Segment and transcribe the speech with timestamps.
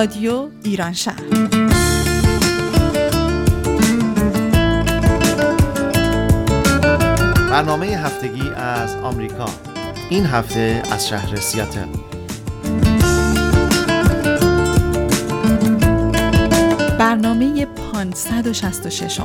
[0.00, 1.22] رادیو ایران شهر.
[7.50, 9.46] برنامه هفتگی از آمریکا.
[10.10, 11.86] این هفته از شهر سیاتل.
[16.98, 19.20] برنامه 566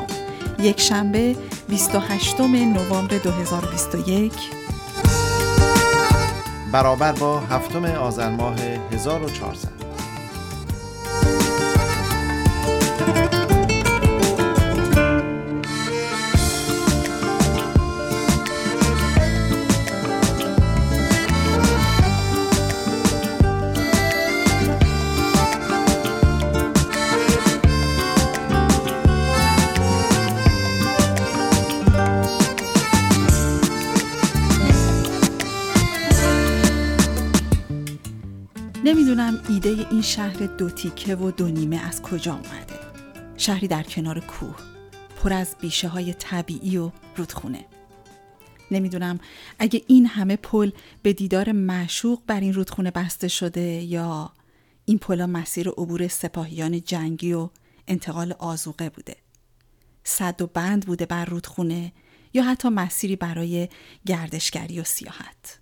[0.60, 1.36] یک شنبه
[1.70, 4.34] 28 نوامبر 2021
[6.72, 8.56] برابر با هفتم آذر ماه
[8.92, 9.75] 1400
[40.16, 42.80] شهر دو تیکه و دو نیمه از کجا اومده؟
[43.38, 44.56] شهری در کنار کوه
[45.24, 47.66] پر از بیشه های طبیعی و رودخونه.
[48.72, 49.20] نمی‌دونم
[49.60, 50.72] اگه این همه پل
[51.04, 54.32] به دیدار معشوق بر این رودخونه بسته شده یا
[54.86, 57.50] این پلا مسیر عبور سپاهیان جنگی و
[57.88, 59.16] انتقال آزوقه بوده.
[60.04, 61.92] صد و بند بوده بر رودخونه
[62.34, 63.70] یا حتی مسیری برای
[64.06, 65.60] گردشگری و سیاحت.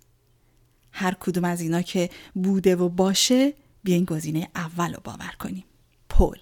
[0.92, 5.64] هر کدوم از اینا که بوده و باشه بیاین گزینه اول رو باور کنیم.
[6.08, 6.38] پل.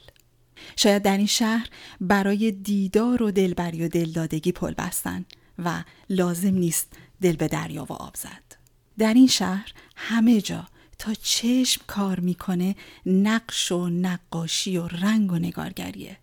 [0.76, 1.68] شاید در این شهر
[2.00, 5.24] برای دیدار و دلبری و دلدادگی پل بستن
[5.58, 8.56] و لازم نیست دل به دریا و آب زد.
[8.98, 12.76] در این شهر همه جا تا چشم کار می‌کنه
[13.06, 16.16] نقش و نقاشی و رنگ و نگارگریه.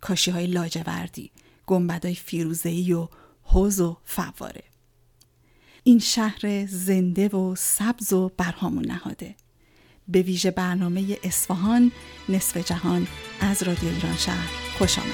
[0.00, 1.30] کاشی های لاجوردی
[1.66, 3.08] گنبدای فیروزه‌ای و
[3.42, 4.64] حوز و فواره.
[5.82, 9.36] این شهر زنده و سبز و برهامون نهاده.
[10.08, 11.92] به ویژه برنامه اصفهان
[12.28, 13.06] نصف جهان
[13.40, 14.48] از رادیو ایران شهر.
[14.78, 15.08] خوش آمد.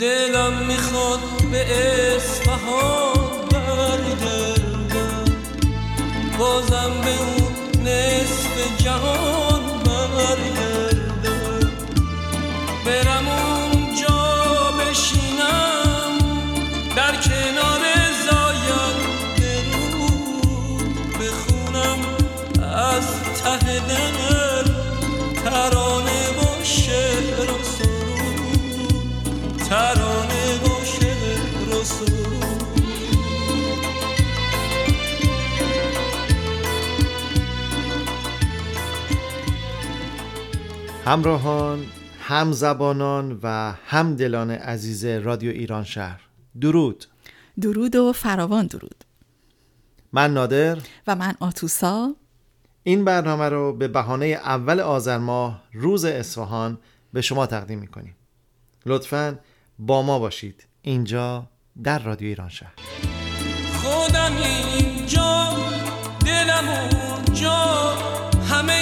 [0.00, 1.20] دلم می‌خواد
[1.52, 1.66] به
[2.16, 5.24] اصفهان برگردم.
[6.38, 7.52] بازم به اون
[7.86, 9.43] نصف جهان.
[29.68, 30.60] ترانه
[31.70, 32.44] و سرود
[41.04, 41.86] همراهان
[42.20, 46.20] هم زبانان و هم دلان عزیز رادیو ایران شهر.
[46.60, 47.04] درود.
[47.60, 49.04] درود و فراوان درود.
[50.12, 50.78] من نادر.
[51.06, 52.14] و من آتوسا.
[52.82, 56.78] این برنامه رو به بهانه اول آذر ماه روز اصفهان
[57.12, 58.16] به شما تقدیم می‌کنیم.
[58.86, 59.38] لطفا
[59.78, 60.66] با ما باشید.
[60.82, 61.46] اینجا
[61.82, 62.74] در رادیو ایران شهر.
[63.82, 65.48] خودم اینجا
[66.26, 67.58] دلم اونجا
[68.50, 68.72] همه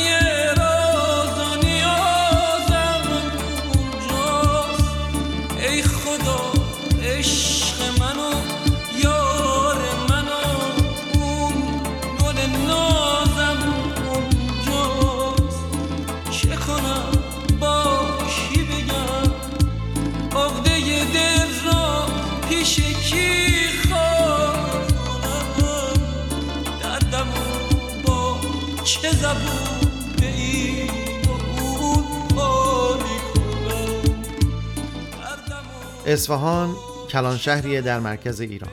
[36.06, 36.74] اصفهان
[37.10, 38.72] کلان شهریه در مرکز ایران.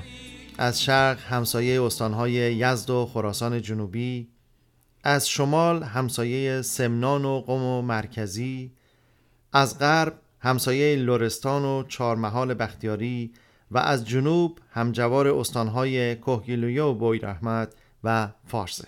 [0.57, 4.27] از شرق همسایه استانهای یزد و خراسان جنوبی
[5.03, 8.71] از شمال همسایه سمنان و قم و مرکزی
[9.53, 13.33] از غرب همسایه لرستان و چهارمحال بختیاری
[13.71, 17.73] و از جنوب همجوار استانهای کهگیلویه و بوی رحمت
[18.03, 18.87] و فارسه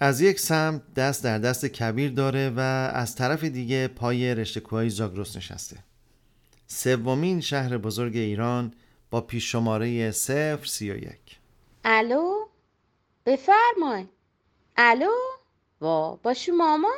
[0.00, 2.60] از یک سمت دست در دست کبیر داره و
[2.94, 5.76] از طرف دیگه پای رشته کوههای زاگرس نشسته.
[6.74, 8.74] سومین شهر بزرگ ایران
[9.10, 11.38] با پیش شماره 031
[11.84, 12.46] الو؟
[13.26, 14.06] بفرمای.
[14.76, 15.10] الو؟
[15.80, 16.94] وا با ماما؟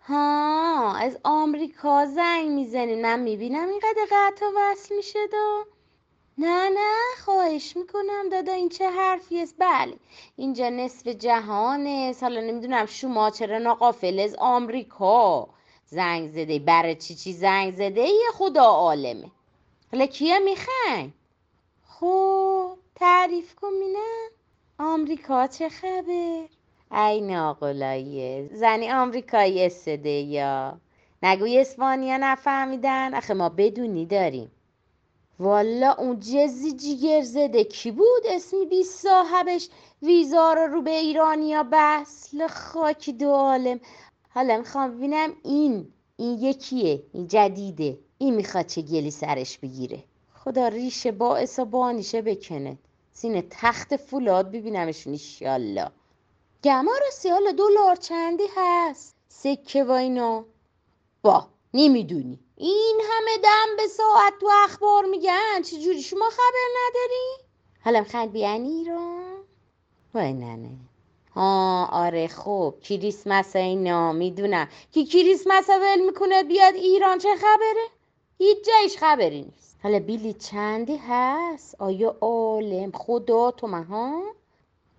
[0.00, 3.02] ها از آمریکا زنگ می‌زنی.
[3.02, 5.64] من می‌بینم اینقدر قطع وصل میشه دا
[6.38, 6.94] نه نه
[7.24, 9.96] خواهش می‌کنم دادا این چه حرفی است؟ بله
[10.36, 12.14] اینجا نصف جهانه.
[12.20, 15.55] حالا نمی‌دونم شما چرا ناقافل از آمریکا.
[15.86, 19.30] زنگ زده برای چی چی زنگ زده؟ یه خدا عالمه.
[19.92, 21.12] حالا کیه می‌خواین؟
[21.88, 23.72] خب تعریف کن
[24.78, 26.48] آمریکا چه خبر؟
[26.92, 30.78] ای ناقلاییه زنی آمریکایی استده یا
[31.22, 33.14] نگوی اسپانیا نفهمیدن.
[33.14, 34.50] اخه ما بدونی داریم.
[35.38, 37.64] والا اون جزی جیگر زده.
[37.64, 39.68] کی بود اسمی بی صاحبش؟
[40.02, 42.34] ویزا رو رو به ایرانیا بس.
[42.50, 43.80] خاکی دو عالم.
[44.36, 47.98] حالا می‌خوام ببینم این این یکیه این جدیده.
[48.18, 50.02] این می‌خواد چه گلی سرش بگیره.
[50.34, 52.78] خدا ریشه باعث و بانیشه بکنه.
[53.12, 55.90] سینه تخت فولاد ببینمشون ایشالله
[56.64, 60.44] گما راستی حالا دلار چندی هست؟ سکه و اینا.
[61.22, 62.38] با نمی‌دونی.
[62.56, 65.62] این همه دم به ساعت تو اخبار میگن.
[65.62, 67.48] چجوری شما خبر نداری؟
[67.84, 69.36] حالا می‌خواید بیان ایران؟
[70.14, 70.70] وای ننه
[71.36, 72.80] ها آره خوب.
[72.80, 74.68] کریسمس اینا می‌دونم.
[74.92, 77.86] که کریسمس ول می‌کنه بیاد ایران؟ چه خبره؟
[78.38, 79.76] هیچ جایش خبری نیست.
[79.82, 84.22] حالا بیلی چندی هست؟ آیا عالم؟ خدا تو ها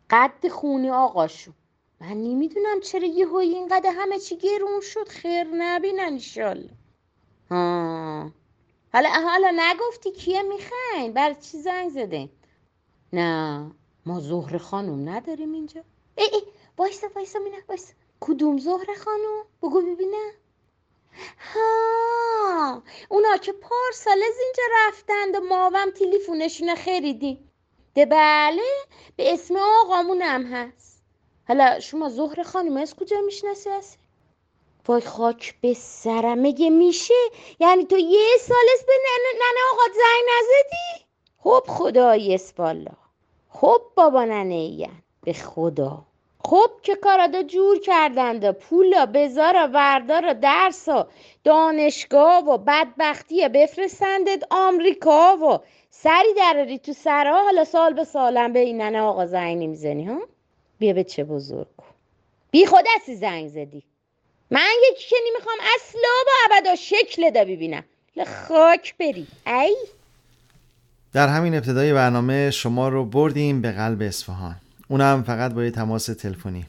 [0.09, 1.53] قد خونی آقاشون
[2.01, 5.07] من نمی‌دونم چرا یه های اینقدر همه چی گرون شد.
[5.07, 6.69] خیر نبینن انشالله.
[7.51, 8.31] ها.
[8.93, 12.29] حالا حالا نگفتی کیه می‌خواین؟ برای چی زنگ زده
[13.13, 13.71] نه.
[14.05, 15.81] ما زهر خانم نداریم اینجا.
[16.17, 16.41] ای ای
[16.77, 20.31] وایسا وایسا مینه وایسا کدوم زهر خانم بگو ببینم
[21.53, 27.47] ها اونا که پارسال از اینجا رفتند و ماوم تلفنشون خریدی
[27.95, 28.61] ده بله
[29.15, 31.03] به اسم آقامونم هست.
[31.47, 33.97] حالا شما زهر خانم از کجا می‌شناسی هستی
[34.87, 36.37] وای خاک به سرم
[36.73, 37.13] میشه؟
[37.59, 39.41] یعنی تو یه سال است به ننه,
[39.73, 41.05] آقا زنگ نزدی؟
[41.37, 42.91] خب خدای اسپالا
[43.49, 44.91] خب بابا ننه این
[45.23, 46.06] به خدا.
[46.49, 51.07] خب که کارادا جور کردند؟ پولا بزارا وردارا درسا.
[51.43, 55.59] دانشگاه و بدبختی بفرستندت آمریکا و
[55.89, 60.19] سری دراری تو سرها حالا سال به سالم به این ننه آقا زنگ نمی‌زنی ها؟
[60.79, 61.67] بیا به چه بزرگ
[62.51, 62.85] بی خود
[63.19, 63.83] زنگ زدی.
[64.51, 67.83] من یکی که نمی‌خوام اصلا با ابدا شکل دا ببینم.
[68.47, 69.75] خاک بری ای.
[71.13, 74.55] در همین ابتدای برنامه شما رو بردیم به قلب اصفهان.
[74.87, 76.65] اونم فقط با یه تماس تلفنی.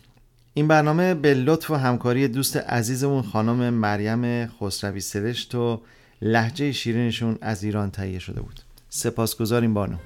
[0.55, 5.81] این برنامه به لطف و همکاری دوست عزیزمون خانم مریم خسروی سرشت و
[6.23, 8.61] لحجه شیرینشون از ایران تهیه شده بود.
[8.89, 9.97] سپاسگزاریم بانو.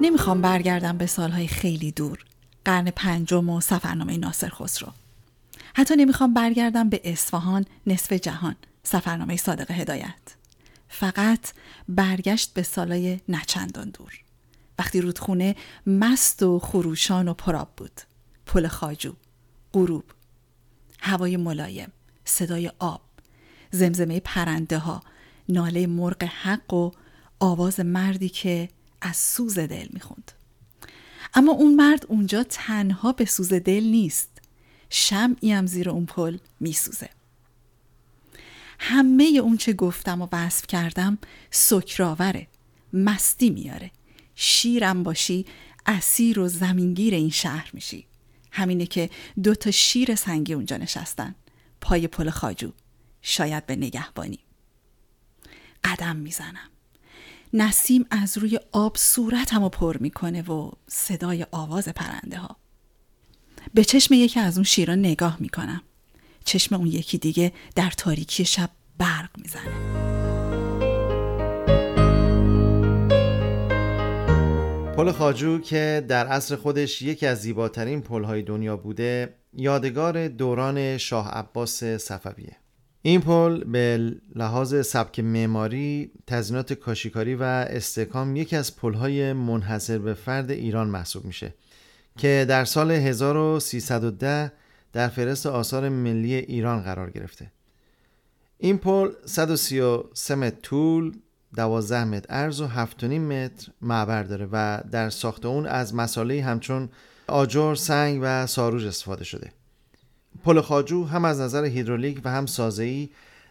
[0.00, 2.18] نمی‌خوام برگردم به سالهای خیلی دور.
[2.64, 4.92] قرن پنجم و سفرنامه ناصر خسرو.
[5.74, 10.36] حتی نمی‌خوام برگردم به اصفهان نصف جهان سفرنامه صادق هدایت.
[10.88, 11.52] فقط
[11.88, 14.12] برگشت به سالای نچندان دور.
[14.78, 15.56] وقتی رودخونه
[15.86, 18.00] مست و خروشان و پراب بود.
[18.46, 19.14] پل خاجو
[19.72, 20.04] غروب
[21.00, 21.92] هوای ملایم
[22.24, 23.02] صدای آب
[23.70, 25.02] زمزمه پرنده ها
[25.48, 26.90] ناله مرغ حق و
[27.40, 28.68] آواز مردی که
[29.00, 30.31] از سوز دل می‌خوند.
[31.34, 34.28] اما اون مرد اونجا تنها به سوز دل نیست.
[34.90, 37.10] شمعی هم زیر اون پل میسوزه.
[38.78, 41.18] همه اون چه گفتم و وصف کردم
[41.50, 42.46] سکراوره
[42.92, 43.90] مستی میاره.
[44.34, 45.46] شیرم باشی
[45.86, 48.06] اسیر و زمینگیر این شهر میشی.
[48.50, 49.10] همینه که
[49.42, 51.34] دو تا شیر سنگی اونجا نشستن.
[51.80, 52.72] پای پل خاجو.
[53.22, 54.38] شاید به نگهبانی.
[55.84, 56.71] قدم می‌زنم.
[57.54, 62.56] نسیم از روی آب صورتمو پر می‌کنه و صدای آواز پرنده ها
[63.74, 65.82] به چشم یکی از اون شیران نگاه می‌کنم.
[66.44, 70.02] چشم اون یکی دیگه در تاریکی شب برق می‌زنه.
[74.96, 81.28] پل خاجو که در عصر خودش یکی از زیباترین پلهای دنیا بوده یادگار دوران شاه
[81.28, 82.56] عباس صفویه.
[83.02, 90.14] این پل به لحاظ سبک معماری، تزینات کاشیکاری و استکام یکی از پلهای منحصر به
[90.14, 91.54] فرد ایران محسوب میشه
[92.18, 94.52] که در سال 1310
[94.92, 97.52] در فهرست آثار ملی ایران قرار گرفته.
[98.58, 101.12] این پل 133 متر طول،
[101.56, 106.88] 12 متر عرض و 7.5 متر معبر داره و در ساخت اون از مساله همچون
[107.26, 109.52] آجر، سنگ و ساروج استفاده شده.
[110.44, 113.08] پل خاجو هم از نظر هیدرولیک و هم سازه‌ای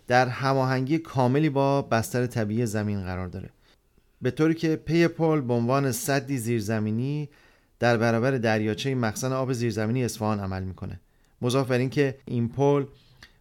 [0.07, 3.49] در هماهنگی کاملی با بستر طبیعی زمین قرار داره.
[4.21, 7.29] به طوری که پی پل به عنوان صدی زیرزمینی
[7.79, 10.99] در برابر دریاچه مخزن آب زیرزمینی اصفهان عمل می‌کنه.
[11.41, 12.85] مضاف بر اینکه این پل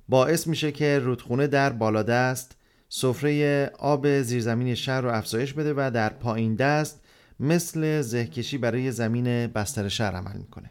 [0.08, 2.56] باعث میشه که رودخونه در بالادست
[2.88, 7.00] سفره آب زیرزمینی شهر رو افزایش بده و در پایین دست
[7.40, 10.70] مثل زهکشی برای زمین بستر شهر عمل می‌کنه.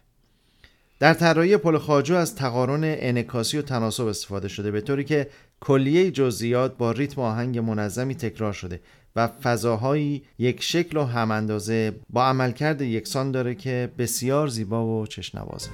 [1.00, 5.30] در طراحی پل خاجو از تقارن انکاسی و تناسب استفاده شده به طوری که
[5.60, 8.80] کلیه جزئیات با ریتم آهنگ منظمی تکرار شده
[9.16, 15.06] و فضاهایی یک شکل و هم اندازه با عملکرد یکسان داره که بسیار زیبا و
[15.06, 15.70] چشنوازه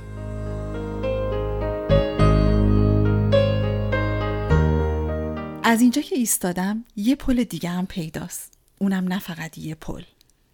[5.65, 8.59] از اینجا که ایستادم یه پل دیگه هم پیداست.
[8.79, 10.03] اونم نه فقط یه پل.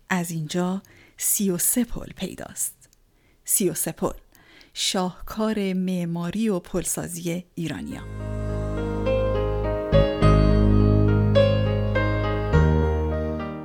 [0.09, 0.83] از اینجا
[1.17, 2.89] سی و سه پل پیداست.
[3.45, 4.13] سی و سه پل.
[4.75, 8.01] شاهکار معماری و پلسازی ایرانیا.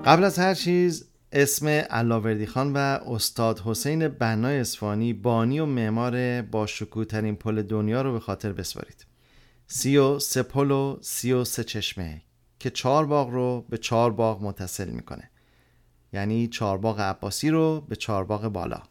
[0.06, 6.42] قبل از هر چیز اسم علاوردی خان و استاد حسین بنای اسفانی بانی و معمار
[6.42, 6.66] با
[7.10, 9.06] ترین پل دنیا رو به خاطر بسپارید.
[9.68, 12.22] سی و سه پل و سی و سه چشمه
[12.60, 15.30] که چهار باغ رو به چهار باغ متصل می‌کنه.
[16.14, 18.82] یعنی چهار باغ عباسی رو به چهار باغ بالا.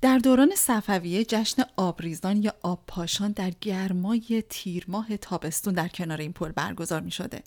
[0.00, 6.18] در دوران صفویه جشن آبریزان یا آب پاشان در گرمای تیر ماه تابستون در کنار
[6.18, 7.42] این پل برگزار می شده.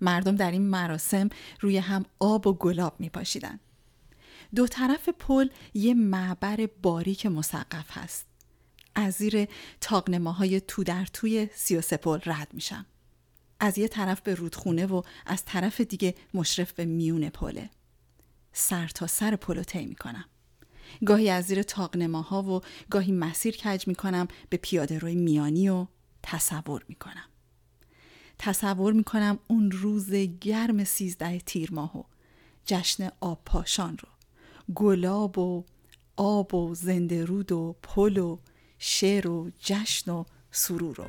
[0.00, 1.28] مردم در این مراسم
[1.60, 3.60] روی هم آب و گلاب می پاشیدن.
[4.54, 8.26] دو طرف پل یه معبر باریک مسقف هست.
[8.94, 9.48] از زیر
[9.80, 12.86] تاقنماهای تو در توی سی و پل رد میشم.
[13.60, 17.70] از یه طرف به رودخونه و از طرف دیگه مشرف به میون پله.
[18.52, 20.24] سر تا سر پلو طی می‌کنم.
[21.06, 25.86] گاهی از زیر تاقنماها و گاهی مسیر کج می‌کنم به پیاده روی میانی و
[26.22, 27.28] تصور می‌کنم.
[28.38, 32.02] تصور می‌کنم اون روز گرم سیزده تیر ماه و
[32.64, 34.08] جشن آب پاشان رو
[34.74, 35.64] گلاب و
[36.16, 38.38] آب و زنده رود و پل و
[38.78, 41.04] شعر و جشن و سرور رو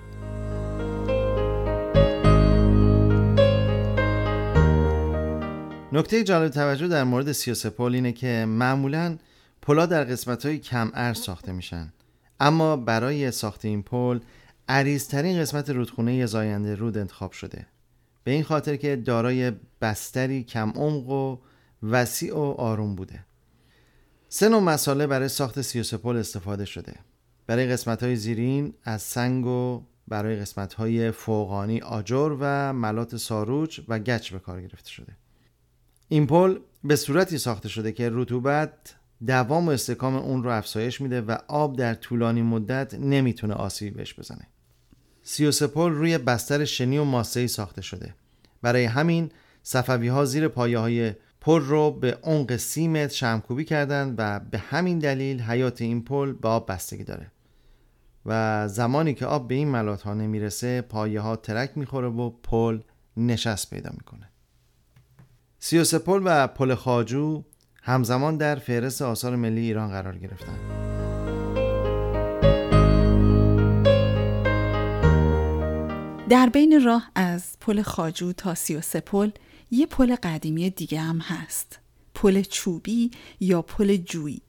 [5.92, 9.18] نکته جالب توجه در مورد سیاسپول اینه که معمولا
[9.62, 11.94] پلا در قسمت های کم ارز ساخته میشن.
[12.40, 14.20] اما برای ساخت این پل
[14.68, 17.68] عریضترین قسمت رودخونه زاینده رود انتخاب شده.
[18.24, 19.52] به این خاطر که دارای
[19.82, 21.38] بستری کم عمق و
[21.84, 23.26] وسیع و آروم بوده.
[24.30, 26.96] سه نوع مساله برای ساخت سیوسپول استفاده شده.
[27.48, 33.82] برای قسمت های زیرین از سنگ و برای قسمت های فوقانی آجر و ملات ساروج
[33.88, 35.18] و گچ به کار گرفته شده.
[36.08, 38.96] این پل به صورتی ساخته شده که رطوبت
[39.28, 44.20] دوام و استکام اون رو افزایش میده و آب در طولانی مدت نمی‌تونه آسیبی بهش
[44.20, 44.48] بزنه.
[45.24, 48.16] سیوسپول روی بستر شنی و ماسهی ساخته شده.
[48.62, 49.32] برای همین
[49.64, 54.58] صفوی ها زیر پایه های پل رو به عمق سی متر شمکوبی کردند و به
[54.58, 57.32] همین دلیل حیات این پل به آب بستگی داره.
[58.26, 62.80] و زمانی که آب به این ملات ها نمی‌رسه پایه ها ترک می‌خوره و پل
[63.18, 64.30] نشست پیدا می‌کنه.
[65.60, 67.44] سیوسه پل و پل خاجو
[67.90, 70.60] همزمان در فهرست آثار ملی ایران قرار گرفتند.
[76.30, 79.32] در بین راه از پل خاجو تا سیوسه پل
[79.72, 81.80] یه پل قدیمی دیگه هم هست.
[82.16, 84.42] پل چوبی یا پل جویی.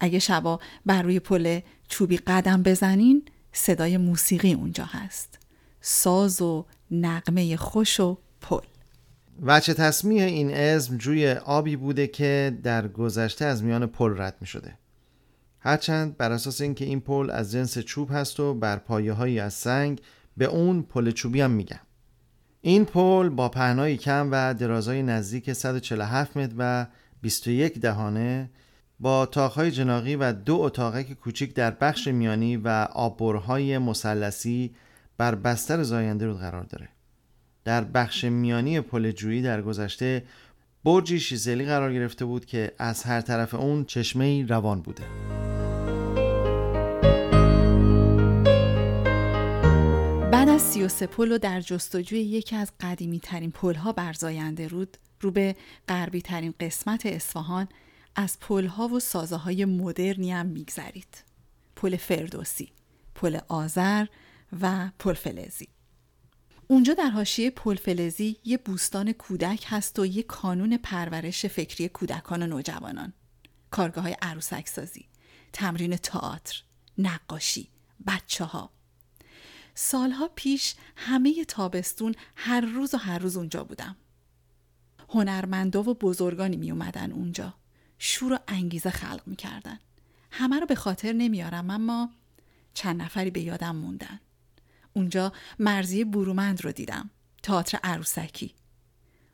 [0.00, 3.22] اگه شبا بر روی پل چوبی قدم بزنین
[3.52, 5.38] صدای موسیقی اونجا هست.
[5.80, 8.71] ساز و نقمه خوش و پل.
[9.42, 14.46] وچه تصمیه این اسم جوی آبی بوده که در گذشته از میان پل رد می
[14.46, 14.78] شده
[15.60, 19.54] هرچند بر اساس اینکه این پل از جنس چوب هست و بر پایه هایی از
[19.54, 20.00] سنگ
[20.36, 21.80] به اون پل چوبی هم میگن.
[22.60, 26.86] این پل با پهنایی کم و درازای نزدیک 147 متر و
[27.22, 28.50] 21 دهانه
[29.00, 34.74] با تاخهای جناقی و دو اتاقک کوچیک در بخش میانی و آببرهای مثلثی
[35.16, 36.88] بر بستر زاینده رود قرار داره.
[37.64, 40.22] در بخش میانی پل جویی در گذشته
[40.84, 45.02] برجی شیزلی قرار گرفته بود که از هر طرف اون چشمه روان بوده.
[50.32, 54.68] بعد از 33 پل و در جستجوی یکی از قدیمی ترین پل ها بر زاینده
[54.68, 55.56] رود رو به
[55.88, 57.68] غربی ترین قسمت اصفهان
[58.16, 61.24] از پل ها و سازه های مدرنی هم میگذرید.
[61.76, 62.72] پل فردوسی
[63.14, 64.06] پل آذر
[64.60, 65.68] و پل فلزی.
[66.72, 72.42] اونجا در حاشیه پل فلزی یه بوستان کودک هست و یه کانون پرورش فکری کودکان
[72.42, 73.12] و نوجوانان.
[73.70, 75.04] کارگاه های عروسک سازی
[75.52, 76.62] تمرین تئاتر
[76.98, 77.68] نقاشی
[78.06, 78.70] بچه ها
[79.74, 83.96] سالها پیش همه تابستون هر روز و هر روز اونجا بودم.
[85.08, 87.54] هنرمندا و بزرگانی می اومدن اونجا.
[87.98, 89.78] شور و انگیزه خلق می‌کردن.
[90.30, 92.10] همه رو به خاطر نمیارم اما
[92.74, 94.20] چند نفری به یادم موندن.
[94.92, 97.10] اونجا مرزی برومند رو دیدم
[97.42, 98.54] تئاتر عروسکی.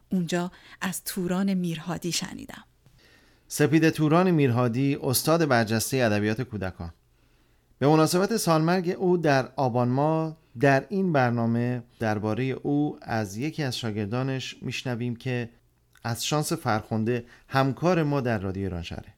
[0.09, 2.65] اونجا از توران میرهادی شنیدم.
[3.49, 6.93] سپید توران میرهادی استاد برجسته ادبیات کودکان.
[7.79, 13.79] به مناسبت سالمرگ او در آبان ماه در این برنامه درباره او از یکی از
[13.79, 15.51] شاگردانش میشنویم که
[16.05, 19.15] از شانس فرخنده همکار ما در رادیو ایران شهره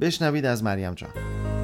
[0.00, 1.55] بشنوید از مریم جان.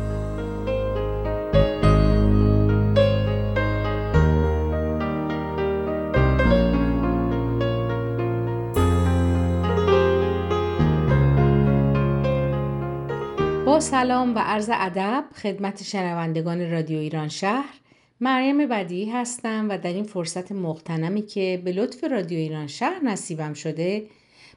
[13.83, 17.75] سلام و عرض ادب خدمت شنوندگان رادیو ایران شهر.
[18.21, 23.53] مریم بدی هستم و در این فرصت مقتنمی که به لطف رادیو ایران شهر نصیبم
[23.53, 24.07] شده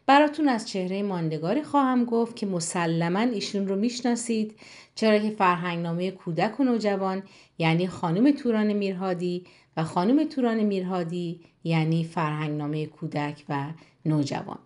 [0.06, 4.56] براتون از چهره ماندگاری خواهم گفت که مسلما ایشون رو می‌شناسید.
[4.96, 7.24] چرا که فرهنگنامه کودک و نوجوان
[7.58, 9.46] یعنی خانم توران میرهادی
[9.78, 13.66] و خانم توران میرهادی یعنی فرهنگنامه کودک و
[14.06, 14.60] نوجوان.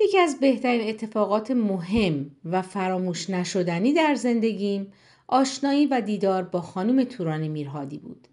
[0.00, 4.92] یکی از بهترین اتفاقات مهم و فراموش نشدنی در زندگیم
[5.28, 8.28] آشنایی و دیدار با خانم توران میرهادی بود.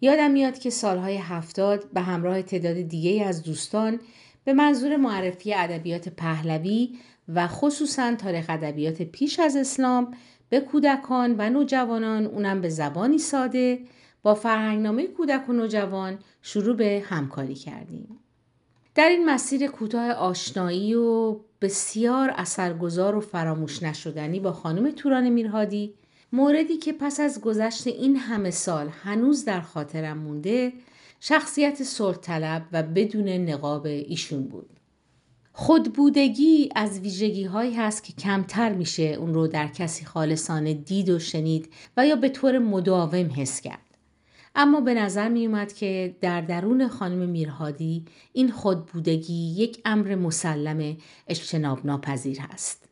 [0.00, 4.00] یادم میاد که سالهای هفتاد به همراه تعداد دیگه از دوستان
[4.44, 6.98] به منظور معرفی ادبیات پهلوی
[7.28, 10.14] و خصوصا تاریخ ادبیات پیش از اسلام
[10.48, 13.78] به کودکان و نوجوانان اونم به زبانی ساده
[14.22, 18.18] با فرهنگنامه کودک و نوجوان شروع به همکاری کردیم.
[18.96, 25.94] در این مسیر کوتاه آشنایی و بسیار اثرگذار و فراموش نشدنی با خانم توران میرهادی
[26.32, 30.72] موردی که پس از گذشت این همه سال هنوز در خاطرم مونده
[31.20, 34.70] شخصیت صلح طلب و بدون نقاب ایشون بود.
[35.52, 41.18] خودبودگی از ویژگی هایی هست که کمتر میشه اون رو در کسی خالصانه دید و
[41.18, 43.85] شنید و یا به طور مداوم حس کرد.
[44.56, 50.96] اما به نظر می اومد که در درون خانم میرهادی این خودبودگی یک امر مسلم
[51.28, 52.88] اجتناب ناپذیر هست.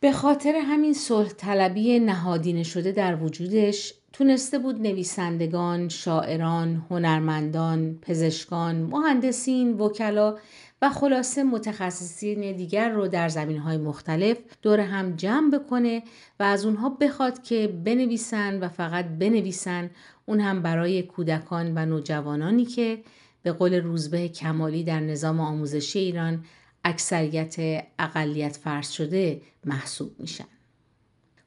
[0.00, 8.76] به خاطر همین صلح طلبی نهادینه شده در وجودش تونسته بود نویسندگان، شاعران، هنرمندان، پزشکان،
[8.76, 10.36] مهندسین، وکلا
[10.82, 16.02] و خلاصه متخصصین دیگر رو در زمین های مختلف دور هم جمع بکنه
[16.40, 19.90] و از اونها بخواد که بنویسن و فقط بنویسن
[20.26, 22.98] اون هم برای کودکان و نوجوانانی که
[23.42, 26.44] به قول روزبه کمالی در نظام آموزشی ایران
[26.84, 30.44] اکثریت اقلیت فرض شده محسوب میشن.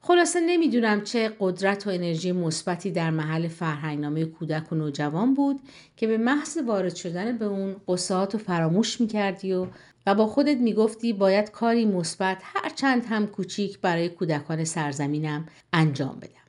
[0.00, 5.60] خلاصه نمی‌دونم چه قدرت و انرژی مثبتی در محل فرهنگنامه کودک و نوجوان بود
[5.96, 9.66] که به محض وارد شدن به اون قصات و فراموش می‌کردی و
[10.06, 16.18] و با خودت می‌گفتی باید کاری مثبت هر چند هم کوچیک برای کودکان سرزمینم انجام
[16.20, 16.39] بدم.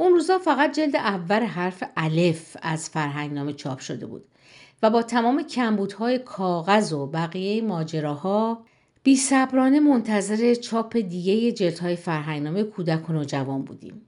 [0.00, 4.24] اون روزا فقط جلد اول حرف الف از فرهنگنامه چاپ شده بود
[4.82, 8.64] و با تمام کمبودهای کاغذ و بقیه ماجراها
[9.02, 14.02] بی صبرانه منتظر چاپ دیگه جلدهای فرهنگنامه کودک و نوجوان بودیم.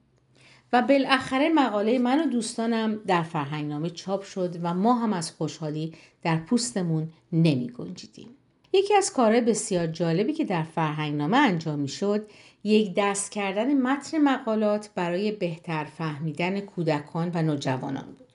[0.73, 5.93] و بالاخره مقاله من و دوستانم در فرهنگنامه چاپ شد و ما هم از خوشحالی
[6.23, 8.29] در پوستمون نمی گنجیدیم.
[8.73, 12.25] یکی از کارهای بسیار جالبی که در فرهنگنامه انجام می شد
[12.63, 18.27] یک دست کردن متن مقالات برای بهتر فهمیدن کودکان و نوجوانان بود.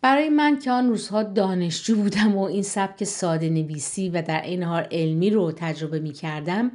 [0.00, 4.62] برای من که آن روزها دانشجو بودم و این سبک ساده نویسی و در این
[4.62, 6.72] حال علمی رو تجربه می کردم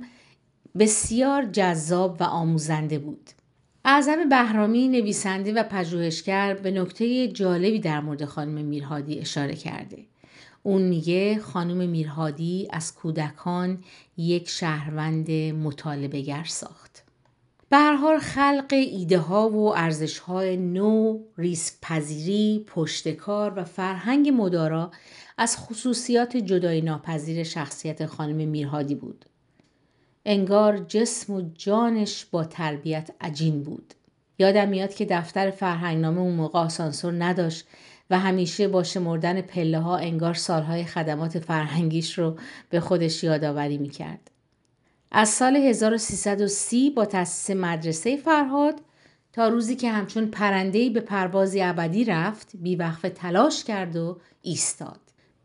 [0.80, 3.30] بسیار جذاب و آموزنده بود.
[3.86, 9.98] اعظم بهرامی نویسنده و پژوهشگر به نکته جالبی در مورد خانم میرهادی اشاره کرده.
[10.64, 13.84] اون میگه خانم میرهادی از کودکان
[14.18, 17.04] یک شهروند مطالبهگر ساخت.
[17.70, 24.92] به خلق ایده ها و ارزش های نو، ریسک پذیری، پشتکار و فرهنگ مدارا
[25.38, 29.26] از خصوصیات جدای ناپذیر شخصیت خانم میرهادی بود.
[30.26, 33.94] انگار جسم و جانش با تربیت عجین بود.
[34.40, 37.68] یادم میاد که دفتر فرهنگنامه اون موقع آسانسور نداشت
[38.10, 42.38] و همیشه با شمردن پله ها انگار سالهای خدمات فرهنگیش رو
[42.70, 44.32] به خودش یادآوری می‌کرد.
[45.12, 48.82] از سال 1330 با تأسیس مدرسه فرهاد
[49.34, 55.00] تا روزی که همچون پرندهی به پروازی ابدی رفت بیوقف تلاش کرد و ایستاد.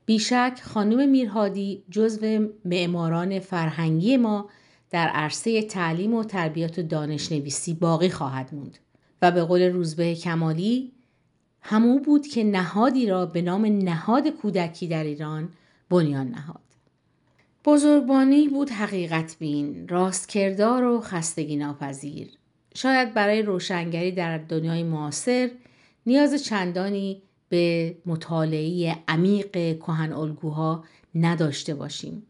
[0.07, 4.49] بیشک خانم میرهادی جزو معماران فرهنگی ما
[4.91, 8.79] در عرصه تعلیم و تربیت و دانش نویسی باقی خواهد موند
[9.23, 10.93] و به قول روزبه کمالی
[11.63, 15.49] همو بود که نهادی را به نام نهاد کودکی در ایران
[15.91, 16.61] بنیان نهاد.
[17.65, 22.29] بزرگبانی بود حقیقت بین، راست کردار و خستگی ناپذیر.
[22.75, 25.51] شاید برای روشنگری در دنیای معاصر
[26.07, 32.23] نیاز چندانی به مطالعه عمیق کهن الگوها نداشته باشیم.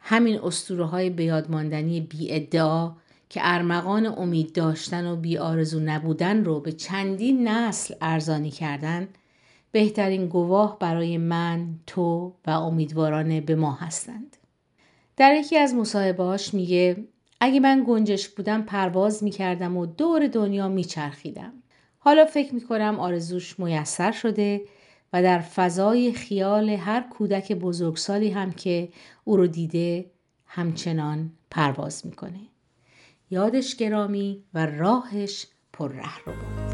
[0.00, 2.92] همین اسطوره های بیادماندنی بی ادعا
[3.34, 9.08] که ارمغان امید داشتن و بیارزو نبودن رو به چندین نسل ارزانی کردن
[9.72, 14.36] بهترین گواه برای من، تو و امیدواران به ما هستند.
[15.16, 16.96] در یکی از مصاحبهاش میگه
[17.40, 21.52] اگه من گنجش بودم پرواز می‌کردم و دور دنیا میچرخیدم.
[21.98, 24.62] حالا فکر می‌کنم آرزوش میسر شده
[25.12, 28.88] و در فضای خیال هر کودک بزرگسالی هم که
[29.24, 30.10] او رو دیده
[30.46, 32.40] همچنان پرواز می‌کنه.
[33.34, 36.64] یادش گرامی و راهش پر ره رو بود.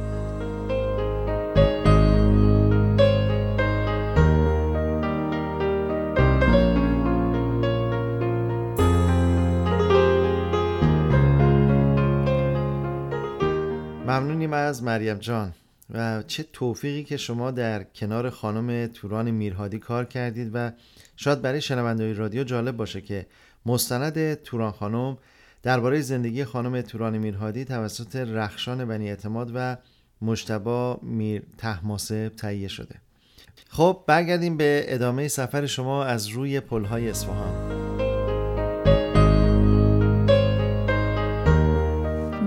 [14.07, 15.53] ممنونیم از مریم جان
[15.91, 20.73] و چه توفیقی که شما در کنار خانم توران میرهادی کار کردید و
[21.17, 23.27] شاید برای شنونده رادیو جالب باشه که
[23.67, 25.19] مستند توران خانم
[25.63, 29.77] درباره زندگی خانم توران میرهادی توسط رخشان بنی اعتماد و
[30.23, 32.95] مشتبا میر تحماسه تهیه شده.
[33.69, 37.81] خب برگردیم به ادامه سفر شما از روی پلهای اصفهان.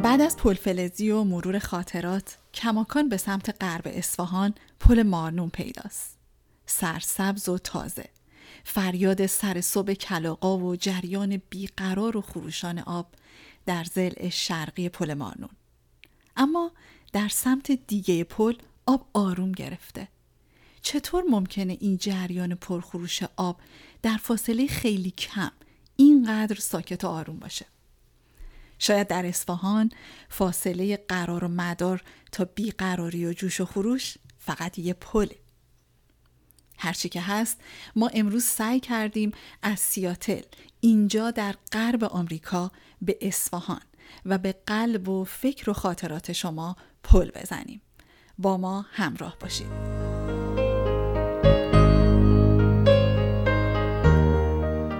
[0.01, 6.17] بعد از پلفلزی و مرور خاطرات کماکان به سمت غرب اصفهان پل مارنون پیداست.
[6.65, 8.05] سرسبز و تازه.
[8.63, 13.07] فریاد سر صبح کلاقا و جریان بیقرار و خروشان آب
[13.65, 15.49] در زل شرقی پل مارنون
[16.37, 16.71] اما
[17.13, 18.53] در سمت دیگه پل
[18.85, 20.07] آب آروم گرفته.
[20.81, 23.59] چطور ممکنه این جریان پرخروش آب
[24.01, 25.51] در فاصله خیلی کم
[25.95, 27.65] اینقدر ساکت و آروم باشه؟
[28.79, 29.91] شاید در اصفهان
[30.29, 35.35] فاصله قرار و مدار تا بیقراری و جوش و خروش فقط یه پله.
[36.77, 37.61] هرچی که هست.
[37.95, 39.31] ما امروز سعی کردیم
[39.61, 40.41] از سیاتل
[40.79, 43.81] اینجا در غرب آمریکا به اصفهان
[44.25, 47.81] و به قلب و فکر و خاطرات شما پل بزنیم.
[48.37, 49.67] با ما همراه باشید.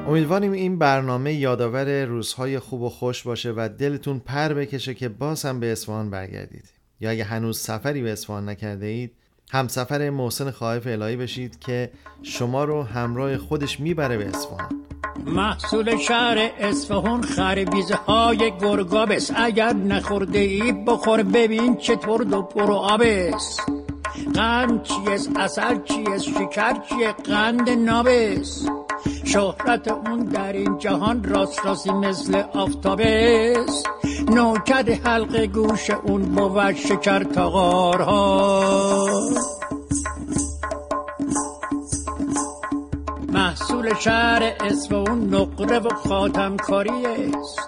[0.08, 5.46] امیدواریم این برنامه یادآور روزهای خوب و خوش باشه و دلتون پر بکشه که باز
[5.46, 6.74] هم به اصفهان برگردید.
[7.00, 9.16] یا اگه هنوز سفری به اصفهان نکرده اید
[9.52, 11.92] همسفر محسن خواهف الهی بشید که
[12.24, 14.84] شما رو همراه خودش می‌بره به اصفهان.
[15.26, 19.32] محصول شهر اصفهان خربیزه های گرگابس.
[19.36, 23.60] اگر نخورده ای بخور ببین چطور دو پرو آبس.
[24.36, 28.66] قند چیست؟ اصل چیست؟ شکر چیه قند نابس.
[29.26, 33.90] شهرت اون در این جهان راست راستی مثل آفتابست.
[34.30, 39.10] نوکد حلق گوش اون بود شکر تاغارها
[43.34, 44.54] محصول شهر
[44.92, 47.60] اون نقره و خاتم کاری است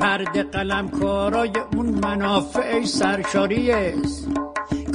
[0.00, 4.28] پرد قلم کارای اون منافع سرشاری است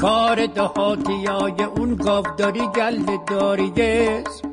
[0.02, 4.45] کار دهاتیای اون گاوداری گل داری است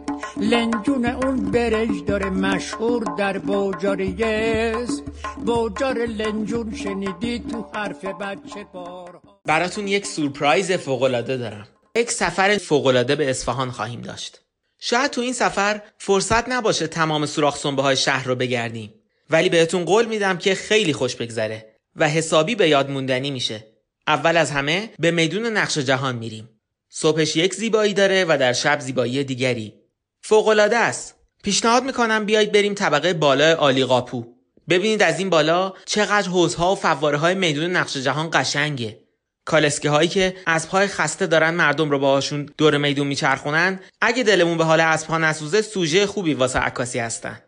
[0.43, 5.03] لنجون اون برج داره مشهور در بوجاریس
[5.47, 11.69] بوجار لنجون شنیدی تو حرف بچه بار براتون یک سورپرایز فوقالعاده دارم.
[11.97, 14.41] یک سفر فوقالعاده به اصفهان خواهیم داشت.
[14.79, 18.95] شاید تو این سفر فرصت نباشه تمام سوراخ سنبه های شهر رو بگردیم.
[19.31, 23.67] ولی بهتون قول میدم که خیلی خوش بگذره و حسابی به یاد موندنی میشه.
[24.07, 26.49] اول از همه به میدون نقش جهان میریم.
[26.89, 29.82] صبحش یک زیبایی داره و در شب زیبایی دیگری.
[30.23, 31.15] فوقالعاده است.
[31.43, 34.25] پیشنهاد می‌کنم بیایید بریم طبقه بالا عالی قاپو.
[34.69, 38.99] ببینید از این بالا چقدر حوزها و فواره های میدون نقش جهان قشنگه.
[39.45, 40.37] کالسکه هایی که
[40.71, 45.63] پای خسته دارن مردم رو باهاشون دور میدون میچرخونن اگه دلمون به حال اسبها نسوزه
[45.63, 47.39] سوژه خوبی واسه عکاسی هستن.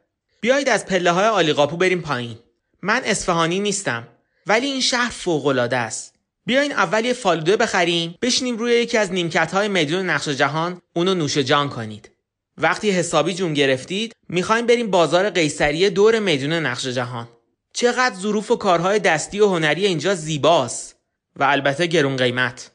[0.40, 2.38] بیایید از پله های عالی قاپو بریم پایین.
[2.82, 4.08] من اصفهانی نیستم
[4.46, 6.14] ولی این شهر فوق العاده است.
[6.46, 11.14] بیاین اول یه فالوده بخریم بشینیم روی یکی از نیمکت های میدون نقش جهان اونو
[11.14, 12.13] نوش جان کنید.
[12.58, 17.28] وقتی حسابی جون گرفتید می‌خوایم بریم بازار قیصریه دور میدون نقش جهان.
[17.72, 20.96] چقدر ظروف و کارهای دستی و هنری اینجا زیباست
[21.36, 22.70] و البته گرون قیمت.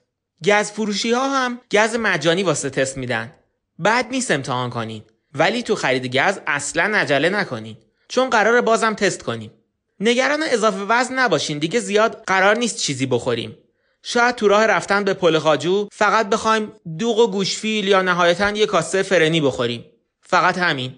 [0.45, 3.33] گز فروشی ها هم گز مجانی واسه تست میدن.
[3.79, 5.03] بعد نیست امتحان کنین.
[5.33, 7.77] ولی تو خرید گز اصلا عجله نکنین.
[8.07, 9.51] چون قرار بازم تست کنیم
[9.99, 11.59] نگران اضافه وزن نباشین.
[11.59, 13.57] دیگه زیاد قرار نیست چیزی بخوریم.
[14.03, 18.65] شاید تو راه رفتن به پل خاجو فقط بخوایم دوغ و گوشفیل یا نهایتا یه
[18.65, 19.85] کاسه فرنی بخوریم.
[20.21, 20.95] فقط همین.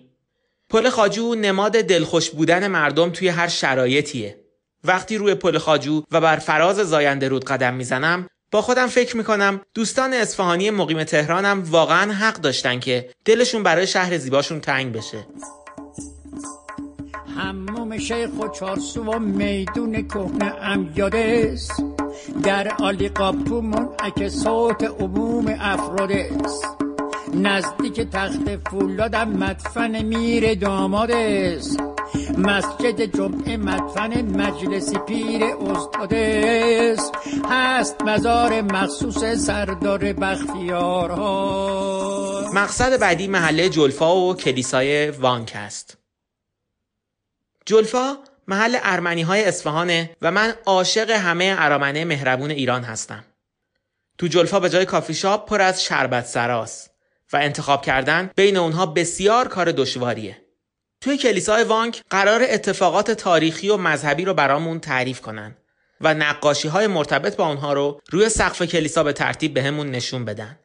[0.69, 4.37] پل خاجو نماد دلخوش بودن مردم توی هر شرایطیه.
[4.83, 9.61] وقتی روی پل خاجو و بر فراز زاینده رود قدم می‌زنم با خودم فکر می‌کنم
[9.73, 15.27] دوستان اصفهانی مقیم تهرانم واقعا حق داشتن که دلشون برای شهر زیباشون تنگ بشه.
[17.37, 21.83] هموم شیخ و چارسو و میدون کهنه ام یادست.
[22.43, 26.67] در آلی قاپو منعک صوت عموم افرادست
[27.33, 31.79] نزدیک تخت فولادم مدفن میر داماد است.
[32.37, 37.13] مسجد جمعه مدفن مجلس پیر استاد است.
[37.49, 41.41] هست مزار مخصوص سردار بختیارها.
[42.53, 45.97] مقصد بعدی محله جلفا و کلیسای وانک است.
[47.65, 48.17] جلفا
[48.51, 53.23] محل ارمنی های اصفهانه و من عاشق همه ارامنه مهربون ایران هستم
[54.17, 56.91] تو جلفا به جای کافی شاپ پر از شربت سراست
[57.33, 60.41] و انتخاب کردن بین اونها بسیار کار دشواریه.
[61.01, 65.57] توی کلیسای وانک قرار اتفاقات تاریخی و مذهبی رو برامون تعریف کنن
[66.01, 70.25] و نقاشی های مرتبط با اونها رو روی سقف کلیسا به ترتیب بهمون به نشون
[70.25, 70.59] بدن.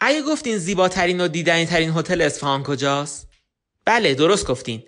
[0.00, 3.28] اگه گفتین زیباترین و دیدنی ترین هتل اصفهان کجاست؟
[3.84, 4.82] بله درست گفتین.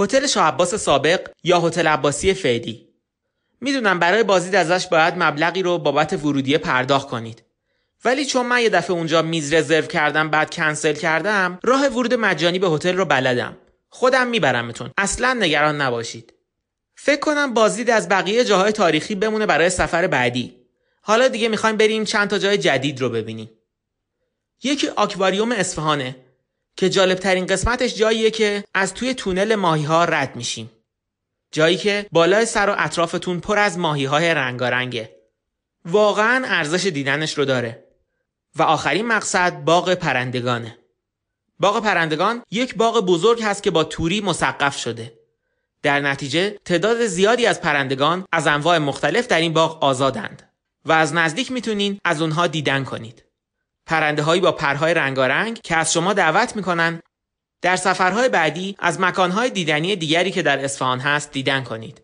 [0.00, 2.88] هتل شاه عباس سابق یا هتل عباسی فعلی.
[3.60, 7.42] می‌دونم برای بازدید ازش باید مبلغی رو بابت ورودیه پرداخت کنید.
[8.04, 12.58] ولی چون من یه دفعه اونجا میز رزرو کردم بعد کنسل کردم راه ورود مجانی
[12.58, 13.56] به هتل رو بلدم.
[13.88, 14.90] خودم میبرمتون.
[14.98, 16.32] اصلا نگران نباشید.
[16.94, 20.56] فکر کنم بازدید از بقیه جاهای تاریخی بمونه برای سفر بعدی.
[21.02, 23.50] حالا دیگه می‌خوایم بریم چند تا جای جدید رو ببینیم.
[24.62, 26.25] یکی آکواریوم اصفهانه.
[26.76, 30.70] که جالب ترین قسمتش جاییه که از توی تونل ماهی ها رد میشیم
[31.52, 35.16] جایی که بالای سر و اطرافتون پر از ماهی های رنگارنگه
[35.84, 37.84] واقعا ارزش دیدنش رو داره
[38.56, 40.78] و آخرین مقصد باغ پرندگانه.
[41.60, 45.12] باغ پرندگان یک باغ بزرگ هست که با توری مسقف شده.
[45.82, 50.50] در نتیجه تعداد زیادی از پرندگان از انواع مختلف در این باغ آزادند
[50.84, 53.25] و از نزدیک می‌تونین از اونها دیدن کنید.
[53.86, 57.02] پرنده هایی با پرهای رنگارنگ که از شما دعوت می‌کنن
[57.62, 62.02] در سفرهای بعدی از مکانهای دیدنی دیگری که در اصفهان هست دیدن کنید.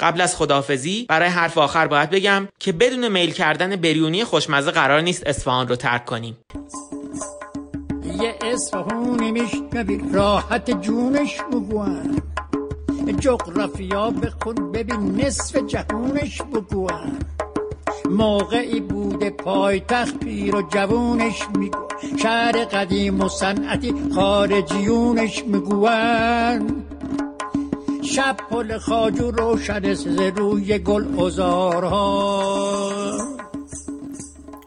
[0.00, 5.00] قبل از خداحافظی برای حرف آخر باید بگم که بدون میل کردن بریونی خوشمزه قرار
[5.00, 6.36] نیست اصفهان رو ترک کنیم.
[8.20, 12.22] یه اصفهانی میشنوی راحت جونش بگوان
[13.20, 17.18] جغرافیا بخون ببین نصف جهونش بگوان
[18.10, 21.86] موقعی بوده پایتخت پیر و جوونش میگو.
[22.22, 26.84] شهر قدیم و صنعتی خارجیونش میگوان
[28.02, 32.02] شب پل خاجو روشن ز روی گل ازارها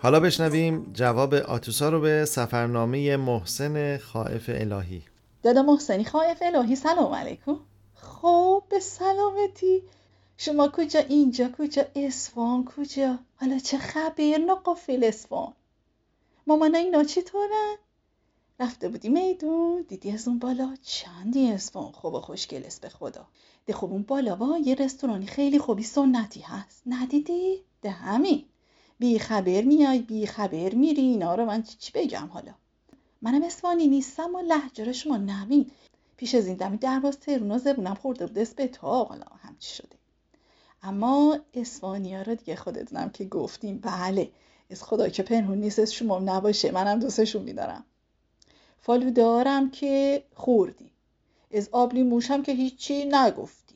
[0.02, 5.02] حالا بشنویم جواب آتوسا رو به سفرنامه محسن خائف الهی.
[5.44, 7.56] دادا محسنی خائف الهی سلام علیکم.
[7.96, 9.84] خب به سلامتی.
[10.42, 15.54] شما کجا اینجا کجا اسفان کجا؟ حالا چه خبر؟ نقافل اسفان
[16.48, 17.76] مامان اینا چطورن؟
[18.60, 23.28] رفته بودی میدون؟ دیدی از اون بالا چندی اسفان خوب و خوشگل به خدا.
[23.66, 26.84] ده خب اون بالا با یه رستورانی خیلی خوبی سنتی هست.
[26.86, 28.46] ندیدی؟ ده همین.
[29.00, 32.54] بی خبر میای بی خبر میری اینا رو من چی بگم حالا؟
[33.22, 35.18] منم اسفانی نیستم و لحجه شما
[36.18, 39.99] پیش از این دمی درواز تهرون زبونم خورده بود تا حالا همچی شده.
[40.84, 44.32] اما اسفانیا رو دیگه خودتونم که گفتیم بله.
[44.72, 46.72] از خدا که پنهون نیست شما نباشه.
[46.72, 47.84] منم دوستشون میدارم.
[48.82, 50.92] فالو دارم که خوردی.
[51.54, 53.76] از آبلی موشم که هیچی نگفتی.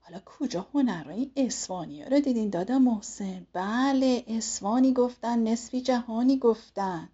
[0.00, 7.08] حالا کجا هنرهای اسفانی رو دیدین دادا محسن؟ بله اسفانی گفتن نصفی جهانی گفتن.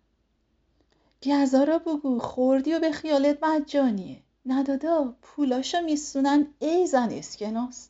[1.23, 4.23] گزا رو بگو خوردی و به خیالت مجانیه.
[4.47, 6.47] نه دادا پولاشو میسونن.
[6.59, 7.89] ای زن اسکناس.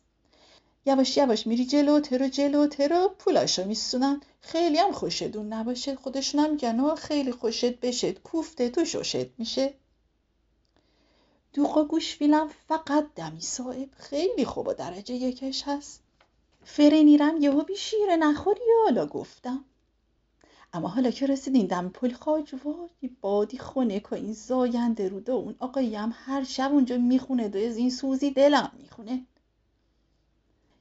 [0.85, 4.21] یواش یواش میری جلوتر و جلوتر و پولاشو میسونن.
[4.41, 5.95] خیلی هم خوشدون نباشه.
[5.95, 9.73] خودشون هم میگن خیلی خوشت بشه کوفته تو شوشت میشه.
[11.53, 13.89] دوغ گوش فیلم فقط دمی صاحب.
[13.97, 16.03] خیلی خوب و درجه یکش هست.
[16.63, 18.61] فرنیرم یهو بی شیره نخوری.
[18.83, 19.65] حالا گفتم.
[20.73, 25.55] اما حالا که رسیدین دم پل خاج وای بادی خونه که این زاینده رو اون
[25.59, 27.49] آقایی هم هر شب اونجا می‌خونه.
[27.49, 29.25] دو از این سوزی دلم می‌خونه.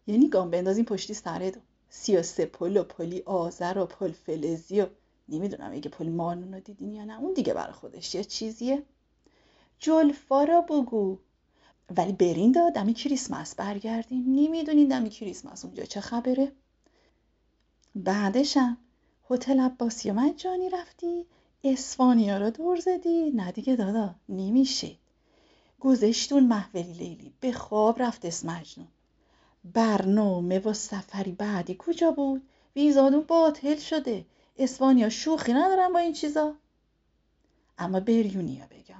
[0.08, 1.60] یعنی گام بندازیم پشتی دو.
[1.90, 4.86] سیاسه پل و پلی آذر و پل فلزی و
[5.28, 7.20] نمی‌دونم اگه پل مانون رو دیدین یا نه.
[7.20, 8.82] اون دیگه برای خودش یه چیزیه.
[9.78, 11.18] جلفا را بگو.
[11.96, 14.24] ولی برین دا دمی کریسمس برگردیم.
[14.28, 16.52] نمی‌دونین دمی کریسمس اونجا چه خبره.
[17.94, 18.78] بعدشم
[19.30, 21.26] هتل عباسی مجانی رفتی.
[21.64, 23.30] اسفانیا را دور زدی.
[23.30, 24.14] نه دیگه دادا.
[24.28, 24.96] نمیشه.
[25.80, 27.32] گذشتون محولی لیلی.
[27.40, 28.88] به خواب رفت اسم مجنون.
[29.72, 32.42] برنامه و سفری بعدی کجا بود؟
[32.76, 34.24] ویزادون باطل شده.
[34.58, 36.54] اسپانیا شوخی ندارم با این چیزا.
[37.78, 38.98] اما بریونیا بگم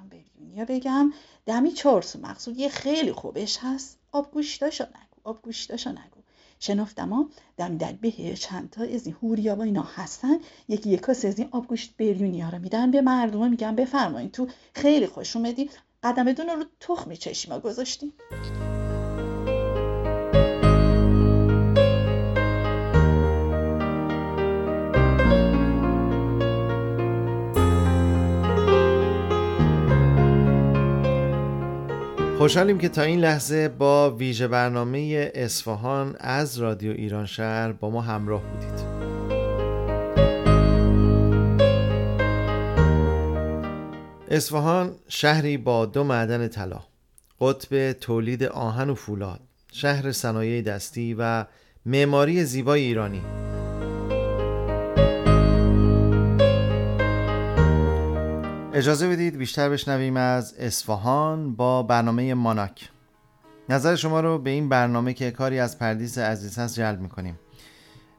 [0.54, 1.12] یا بگم.
[1.46, 3.98] دمی چارسو مقصود یه خیلی خوبش هست.
[4.12, 6.22] آب گوشتاشو نگو آب گوشتاشو نگو.
[6.60, 10.36] شنافتم ها دم در به چند تا از این هوریا و اینا هستن.
[10.68, 14.32] یکی یک کاس از این آب گوشت بریونی ها رو میدن به مردم میگن بفرمایید
[14.32, 14.48] تو.
[14.74, 15.70] خیلی خوش اومدی
[16.02, 18.12] قدم بدون رو تخمی چشما گذاشتیم
[32.38, 38.00] خوشحالیم که تا این لحظه با ویژه برنامه اصفهان از رادیو ایران شهر با ما
[38.00, 38.98] همراه بودید.
[44.30, 46.80] اصفهان شهری با دو معدن طلا
[47.40, 49.40] قطب تولید آهن و فولاد
[49.72, 51.44] شهر صنایع دستی و
[51.86, 53.20] معماری زیبای ایرانی.
[58.72, 62.90] اجازه بدید بیشتر بشنویم از اصفهان با برنامه ماناک.
[63.68, 67.38] نظر شما رو به این برنامه که کاری از پردیس عزیز هست جلب می‌کنیم.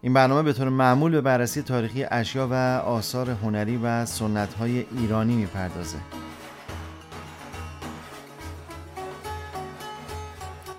[0.01, 2.53] این برنامه به طور معمول به بررسی تاریخی اشیا و
[2.85, 5.97] آثار هنری و سنت های ایرانی می‌پردازه.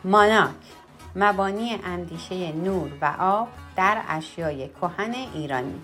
[0.05, 0.55] ماناک
[1.17, 5.81] مبانی اندیشه نور و آب در اشیای کهن ایرانی.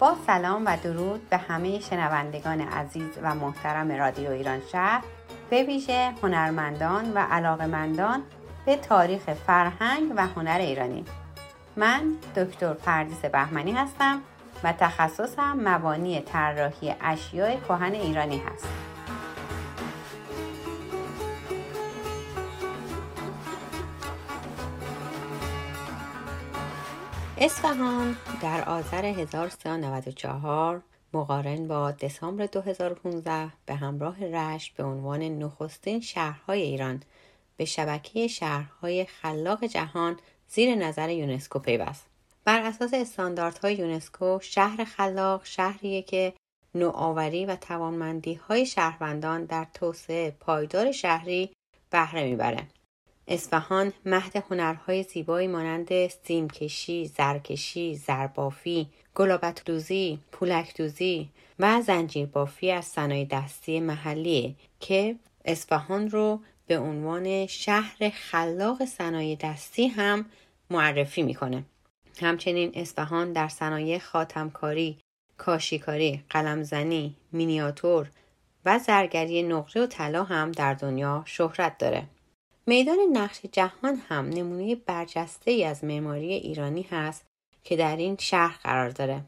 [0.00, 5.02] با سلام و درود به همه شنوندگان عزیز و محترم رادیو ایران شهر
[5.50, 8.22] به ویژه هنرمندان و علاقمندان
[8.66, 11.04] به تاریخ فرهنگ و هنر ایرانی.
[11.76, 12.00] من
[12.36, 14.20] دکتر پردیس بهمنی هستم
[14.64, 18.89] و تخصصم مبانی طراحی اشیاء کهن ایرانی هست.
[27.42, 36.62] اصفهان در آذر 1394 مقارن با دسامبر 2015 به همراه رشت به عنوان نخستین شهرهای
[36.62, 37.02] ایران
[37.56, 40.16] به شبکه شهرهای خلاق جهان
[40.48, 42.06] زیر نظر یونسکو پیوست.
[42.44, 46.32] بر اساس استانداردهای یونسکو شهر خلاق شهریه که
[46.74, 51.50] نوآوری و توانمندی های شهروندان در توسعه پایدار شهری
[51.90, 52.66] بهره می‌بره.
[53.30, 62.70] اصفهان مهد هنرهای زیبایی مانند سیمکشی، زرکشی، زربافی، گلابت دوزی، پولک دوزی و زنجیر بافی
[62.70, 70.24] از صنایع دستی محلی که اصفهان رو به عنوان شهر خلاق صنایع دستی هم
[70.70, 71.64] معرفی می‌کنه.
[72.20, 74.98] همچنین اصفهان در صنایع خاتمکاری،
[75.38, 78.10] کاشیکاری، قلمزنی، مینیاتور
[78.64, 82.06] و زرگری نقره و طلا هم در دنیا شهرت داره.
[82.70, 87.24] میدان نقش جهان هم نمونه برجسته ای از معماری ایرانی هست
[87.64, 89.24] که در این شهر قرار داره.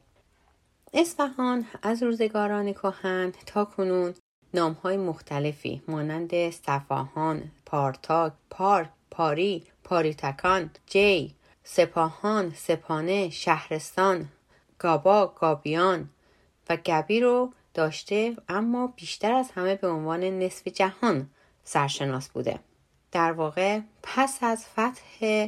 [0.94, 4.14] اصفهان از روزگاران کهن تا کنون
[4.54, 14.28] نامهای مختلفی مانند صفاهان، پارتاک، پارک، پاری، پاریتکان، جی، سپاهان، سپانه، شهرستان،
[14.78, 16.10] گابا، گابیان
[16.68, 21.30] و گبی رو داشته اما بیشتر از همه به عنوان نصف جهان
[21.64, 22.58] سرشناس بوده.
[23.12, 25.46] در واقع پس از فتح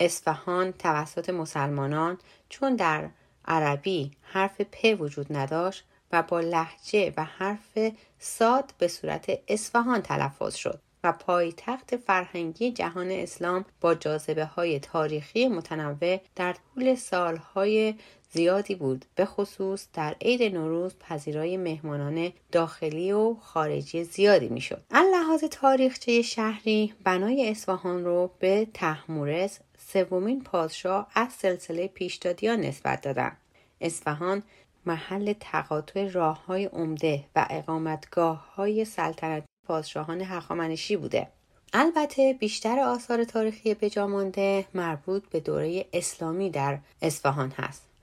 [0.00, 3.08] اصفهان توسط مسلمانان چون در
[3.44, 7.78] عربی حرف پ وجود نداشت و با لحجه و حرف
[8.18, 15.48] ساد به صورت اصفهان تلفظ شد و پایتخت فرهنگی جهان اسلام با جاذبه های تاریخی
[15.48, 17.94] متنوع در طول سالهای
[18.34, 24.82] زیادی بود به خصوص در عید نوروز پذیرای مهمانان داخلی و خارجی زیادی می‌شد.
[24.90, 29.58] از لحاظ تاریخچه شهری بنای اصفهان رو به تحمورس
[29.92, 33.36] سومین پادشاه از سلسله پیشدادیان نسبت دادند
[33.80, 34.42] اصفهان
[34.86, 41.28] محل تقاطع راه های عمده و اقامتگاه های سلطنتی پادشاهان هخامنشی بوده.
[41.72, 47.93] البته بیشتر آثار تاریخی بجامانده مربوط به دوره اسلامی در اصفهان هست.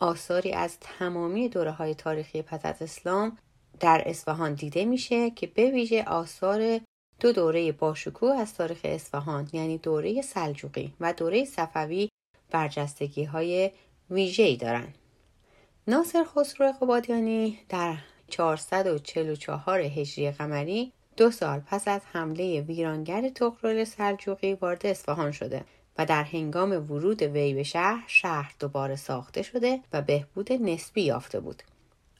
[0.00, 3.38] آثاری از تمامی دوره های تاریخی پس از اسلام
[3.80, 6.80] در اصفهان دیده میشه که به ویژه آثار
[7.20, 12.08] دو دوره باشکوه از تاریخ اصفهان یعنی دوره سلجوقی و دوره صفوی
[12.50, 13.70] برجستگی های
[14.10, 14.94] ویژه‌ای دارند.
[15.88, 17.96] ناصر خسرو قبادیانی در
[18.28, 25.64] 444 هجری قمری دو سال پس از حمله ویرانگر تغرل سلجوقی وارد اصفهان شده
[26.00, 31.40] و در هنگام ورود وی به شهر شهر دوباره ساخته شده و بهبود نسبی یافته
[31.40, 31.62] بود.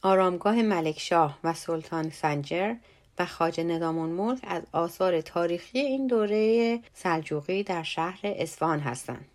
[0.01, 2.75] آرامگاه ملکشاه و سلطان سنجر
[3.19, 9.25] و خاج ندامون ملک از آثار تاریخی این دوره سلجوقی در شهر اصفهان هستند.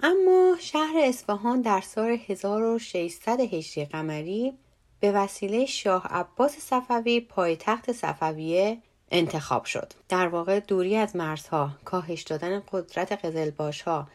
[0.00, 4.52] اما شهر اصفهان در سال 1600 هجری قمری
[5.00, 8.78] به وسیله شاه عباس صفوی پایتخت صفویه
[9.10, 9.92] انتخاب شد.
[10.08, 14.08] در واقع دوری از مرزها کاهش دادن قدرت قزلباشها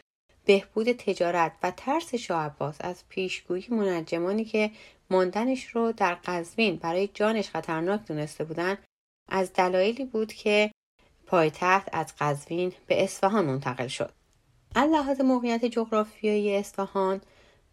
[0.44, 4.70] بهبود تجارت و ترس شاه عباس از پیشگویی منجمانی که
[5.10, 8.78] ماندنش رو در قزوین برای جانش خطرناک دونسته بودند
[9.28, 10.70] از دلایلی بود که
[11.26, 14.12] پایتخت از قزوین به اصفهان منتقل شد.
[14.74, 17.20] از لحاظ موقعیت جغرافیایی اصفهان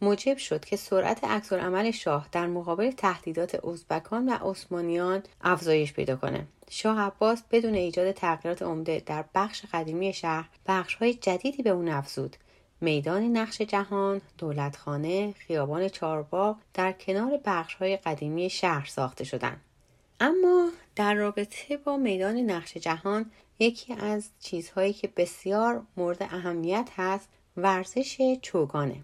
[0.04, 1.24] موجب شد که سرعت
[1.54, 8.12] عمل شاه در مقابل تهدیدات ازبکان و عثمانیان افزایش پیدا کنه شاه عباس بدون ایجاد
[8.12, 12.38] تغییرات عمده در بخش قدیمی شهر بخشهای جدیدی به اون افزود
[12.82, 19.62] میدان نقش جهان، دولتخانه، خیابان چارباغ در کنار بخشهای قدیمی شهر ساخته شدند.
[20.20, 27.30] اما در رابطه با میدان نقش جهان یکی از چیزهایی که بسیار مورد اهمیت هست
[27.58, 28.96] ورزش چوگانه.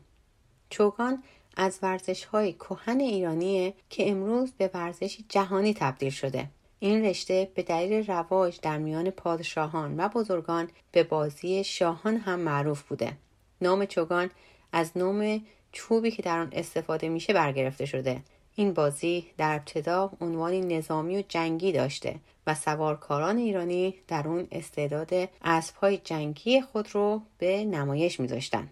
[0.69, 1.23] چوگان
[1.57, 6.47] از ورزش های کهن ایرانیه که امروز به ورزش جهانی تبدیل شده.
[6.79, 12.81] این رشته به دلیل رواج در میان پادشاهان و بزرگان به بازی شاهان هم معروف
[12.81, 13.17] بوده.
[13.61, 14.29] نام چوگان
[14.73, 15.41] از نام
[15.71, 18.21] چوبی که در آن استفاده میشه برگرفته شده
[18.55, 22.15] این بازی در ابتدا عنوانی نظامی و جنگی داشته
[22.47, 28.69] و سوارکاران ایرانی در اون استعداد اسبهای جنگی خود رو به نمایش میذاشتن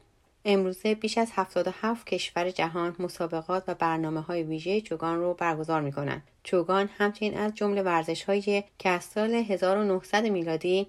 [0.49, 5.91] امروزه بیش از 77 کشور جهان مسابقات و برنامه های ویژه چوگان رو برگزار می
[5.91, 6.23] کنند.
[6.43, 10.87] چوگان همچنین از جمله ورزش هایی که از سال 1900 میلادی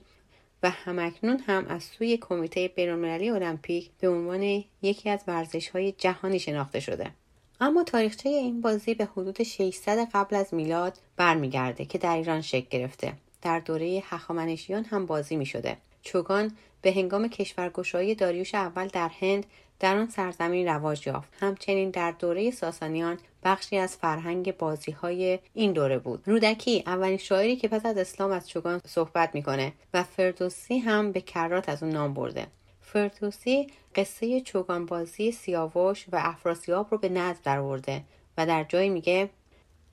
[0.62, 6.38] و همکنون هم از سوی کمیته بینالمللی المپیک به عنوان یکی از ورزش های جهانی
[6.38, 7.10] شناخته شده.
[7.60, 12.66] اما تاریخچه این بازی به حدود 600 قبل از میلاد برمیگرده که در ایران شکل
[12.70, 13.12] گرفته.
[13.42, 15.76] در دوره هخامنشیان هم بازی می شده.
[16.02, 16.52] چوگان
[16.82, 19.46] به هنگام کشورگشایی داریوش اول در هند
[19.80, 21.28] در آن سرزمین رواج یافت.
[21.40, 26.22] همچنین در دوره ساسانیان بخشی از فرهنگ بازی های این دوره بود.
[26.26, 31.20] رودکی اولین شاعری که پس از اسلام از چوگان صحبت می‌کنه و فردوسی هم به
[31.20, 32.46] کرات از اون نام برده.
[32.80, 38.02] فردوسی قصه چوگان بازی سیاوش و افراسیاب رو به نظم درآورده
[38.38, 39.30] و در جایی میگه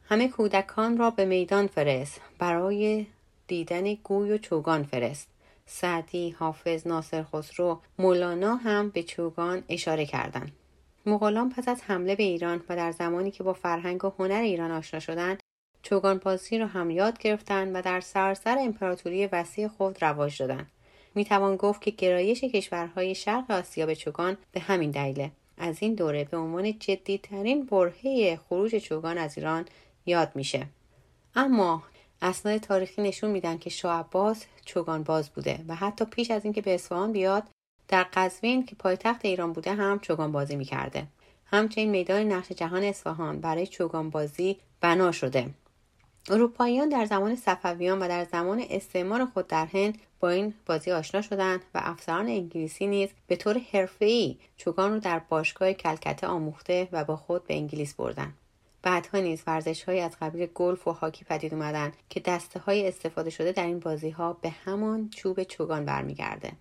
[0.09, 3.05] همه کودکان را به میدان فرست برای
[3.47, 5.34] دیدن گوی و چوگان فرست.
[5.67, 10.51] سعدی، حافظ، ناصر خسرو، مولانا هم به چوگان اشاره کردند.
[11.05, 14.71] مغولان پس از حمله به ایران و در زمانی که با فرهنگ و هنر ایران
[14.71, 15.39] آشنا شدند
[15.81, 20.71] چوگان بازی را هم یاد گرفتند و در سراسر امپراتوری وسیع خود رواج دادند.
[21.15, 25.31] می‌توان گفت که گرایش کشورهای شرق آسیا به چوگان به همین دلیله.
[25.57, 29.65] از این دوره به عنوان جدیترین برهه خروج چوگان از ایران
[30.05, 30.67] یاد میشه.
[31.35, 31.83] اما
[32.21, 36.61] اسناد تاریخی نشون میدن که شاه عباس چوگان باز بوده و حتی پیش از اینکه
[36.61, 37.43] به اصفهان بیاد
[37.87, 41.07] در قزوین که پایتخت ایران بوده هم چوگان بازی می‌کرده.
[41.45, 45.49] همچنین میدان نقش جهان اصفهان برای چوگان بازی بنا شده.
[46.29, 51.21] اروپاییان در زمان صفویان و در زمان استعمار خود در هند با این بازی آشنا
[51.21, 57.03] شدند و افسران انگلیسی نیز به طور حرفه‌ای چوگان رو در باشگاه کلکته آموخته و
[57.03, 58.33] با خود به انگلیس بردند
[58.85, 63.29] بعدها نیز ورزش های از قبیل گلف و هاکی پدید اومدن که دسته های استفاده
[63.29, 66.51] شده در این بازی ها به همان چوب چوگان برمیگرده.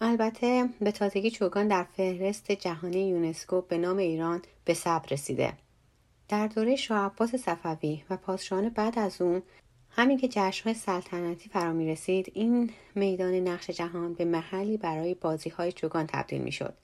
[0.00, 5.52] البته به تازگی چوگان در فهرست جهانی یونسکو به نام ایران به ثبت رسیده.
[6.28, 9.42] در دوره شاه عباس صفوی و پادشاهان بعد از اون
[9.90, 15.50] همین که جشنهای سلطنتی فرا می رسید این میدان نقش جهان به محلی برای بازی
[15.50, 16.74] های چوگان تبدیل می شد.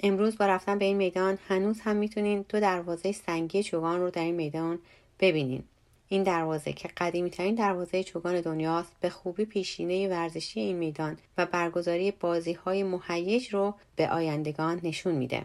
[0.00, 4.22] امروز با رفتن به این میدان هنوز هم می‌تونین دو دروازه سنگی چوگان رو در
[4.22, 4.78] این میدان
[5.20, 5.62] ببینین
[6.08, 11.46] این دروازه که قدیمی ترین دروازه چوگان دنیاست به خوبی پیشینه ورزشی این میدان و
[11.46, 15.42] برگزاری بازی های مهیج رو به آیندگان نشون میده.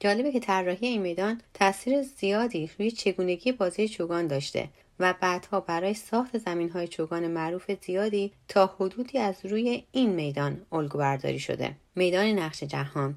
[0.00, 4.68] جالبه که طراحی این میدان تاثیر زیادی روی چگونگی بازی چوگان داشته
[5.00, 10.60] و بعدها برای ساخت زمین های چوگان معروف زیادی تا حدودی از روی این میدان
[10.72, 11.72] الگو برداری شده.
[11.94, 13.14] میدان نقش جهان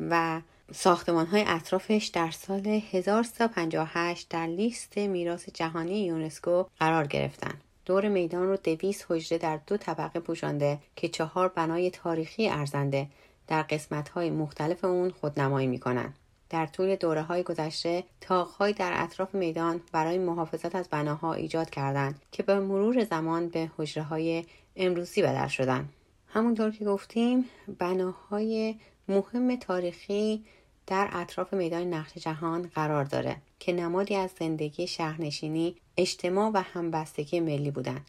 [0.00, 0.40] و
[0.72, 7.54] ساختمان های اطرافش در سال 1358 در لیست میراث جهانی یونسکو قرار گرفتن.
[7.84, 13.06] دور میدان رو دویست حجره در دو طبقه پوشانده که چهار بنای تاریخی ارزنده
[13.48, 16.14] در قسمت های مختلف اون خودنمایی می‌کنن.
[16.50, 22.22] در طول دوره های گذشته تاقهای در اطراف میدان برای محافظت از بناها ایجاد کردند
[22.32, 24.44] که به مرور زمان به حجره های
[24.76, 25.88] امروزی بدل شدن.
[26.28, 27.44] همونطور که گفتیم
[27.78, 28.74] بناهای
[29.08, 30.44] مهم تاریخی
[30.86, 37.40] در اطراف میدان نقش جهان قرار داره که نمادی از زندگی شهرنشینی اجتماع و همبستگی
[37.40, 38.06] ملی بودند.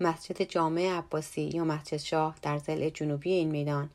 [0.00, 3.90] مسجد جامع عباسی یا مسجد شاه در زل جنوبی این میدان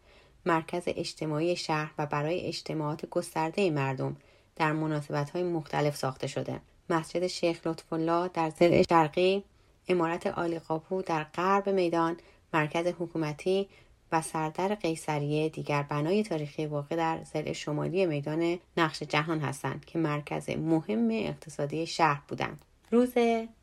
[0.45, 4.17] مرکز اجتماعی شهر و برای اجتماعات گسترده مردم
[4.55, 6.59] در مناسبت های مختلف ساخته شده.
[6.89, 9.43] مسجد شیخ لطف الله در ضلع شرقی
[9.87, 12.17] امارت آلی قاپو در غرب میدان
[12.53, 13.69] مرکز حکومتی
[14.11, 19.99] و سردر قیصریه دیگر بنای تاریخی واقع در ضلع شمالی میدان نقش جهان هستند که
[19.99, 22.61] مرکز مهم اقتصادی شهر بودند.
[22.91, 23.13] روز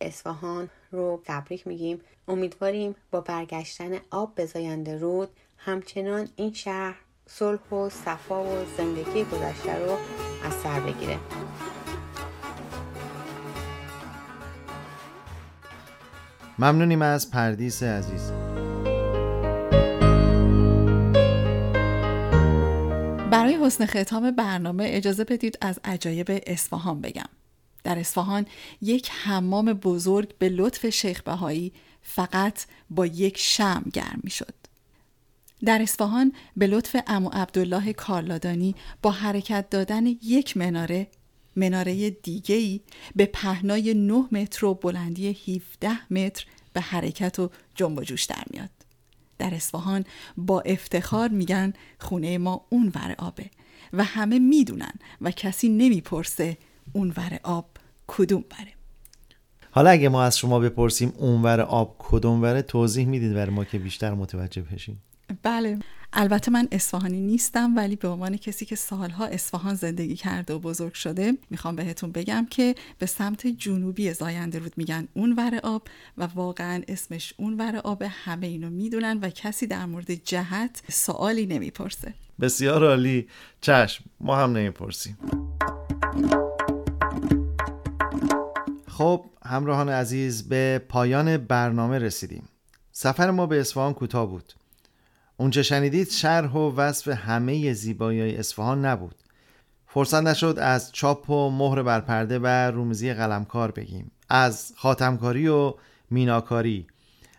[0.00, 2.00] اصفهان رو تبریک میگیم.
[2.28, 5.28] امیدواریم با برگشتن آب به زاینده رود
[5.58, 6.96] همچنان این شهر
[7.26, 9.96] صلح و صفا و زندگی گذشته رو
[10.44, 11.18] از سر بگیره.
[16.58, 18.47] ممنونیم از پردیس عزیز.
[23.68, 27.28] حسن ختام برنامه اجازه بدید از عجایب اصفهان بگم
[27.84, 28.46] در اصفهان
[28.82, 34.54] یک حمام بزرگ به لطف شیخ بهایی فقط با یک شم گرم می شد.
[35.64, 41.06] در اصفهان به لطف امو عبدالله کارلادانی با حرکت دادن یک مناره
[41.56, 42.80] مناره دیگهی
[43.16, 45.28] به پهنای 9 متر و بلندی
[45.82, 48.70] 17 متر به حرکت و جنب و جوش در میاد.
[49.38, 50.04] در اصفهان
[50.36, 53.50] با افتخار میگن خونه ما اون ور آبه
[53.92, 56.58] و همه می‌دونن و کسی نمی‌پرسه
[56.92, 57.66] اون ور آب
[58.06, 58.72] کدوم بره
[59.70, 63.78] حالا اگه ما از شما بپرسیم اونور آب کدوم وره توضیح می‌دید برای ما که
[63.78, 65.02] بیشتر متوجه بشیم.
[65.42, 65.78] بله.
[66.12, 70.92] البته من اصفهانی نیستم ولی به عنوان کسی که سالها اصفهان زندگی کرده و بزرگ
[70.92, 76.24] شده می‌خوام بهتون بگم که به سمت جنوبی زاینده رود میگن اون ور آب و
[76.24, 78.02] واقعا اسمش اون ور آب.
[78.08, 82.14] همه اینو می‌دونن و کسی در مورد جهت سوالی نمی‌پرسه.
[82.40, 83.28] بسیار عالی.
[83.60, 85.18] چشم ما هم نمی‌پرسیم.
[88.88, 92.48] خب همراهان عزیز به پایان برنامه رسیدیم.
[92.92, 94.52] سفر ما به اصفهان کوتاه بود.
[95.40, 99.14] اونچه شنیدید شرح و وصف همه زیبایی اصفهان نبود.
[99.86, 104.10] فرصت نشد از چاپ و مهر بر پرده و رومزی قلمکار بگیم.
[104.28, 105.74] از خاتمکاری و
[106.10, 106.86] میناکاری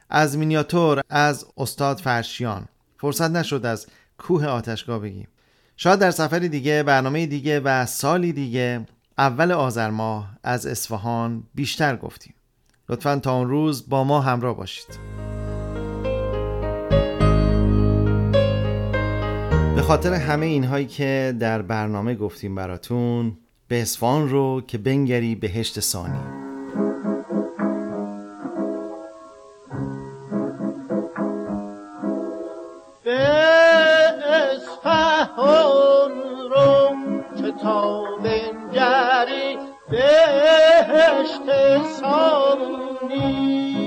[0.09, 2.65] از مینیاتور از استاد فرشیان.
[2.97, 3.87] فرصت نشد از
[4.17, 5.27] کوه آتشگاه بگیم.
[5.77, 8.85] شاید در سفر دیگه برنامه دیگه و سالی دیگه
[9.17, 12.33] اول آذر ماه از اصفهان بیشتر گفتیم.
[12.89, 15.38] لطفا تا اون روز با ما همراه باشید.
[19.89, 23.37] خاطر همه اینهایی که در برنامه گفتیم براتون
[23.67, 26.19] به اصفهان رو که بنگری بهشت ثانی.
[33.03, 33.19] به
[38.23, 39.57] بنگری
[39.89, 41.47] بهشت
[41.99, 43.78] ثانی.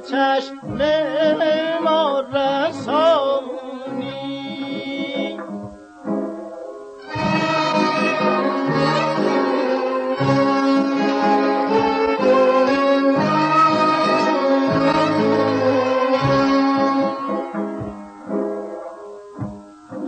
[0.00, 0.80] چشم
[1.84, 3.56] ما رسانی.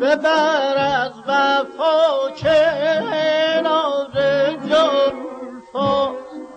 [0.01, 4.11] ببر از وفا کنار
[4.68, 6.12] جلفا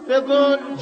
[0.07, 0.75] به گل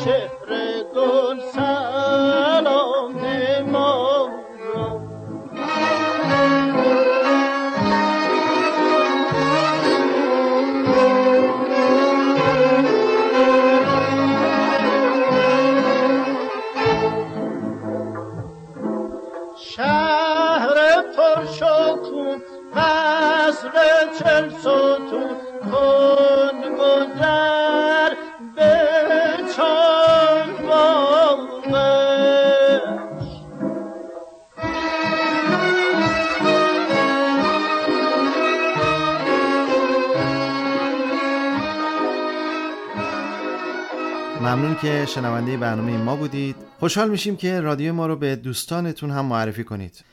[45.09, 46.55] شنونده برنامه ما بودید.
[46.79, 50.03] خوشحال میشیم که رادیو ما رو به دوستانتون هم معرفی کنید.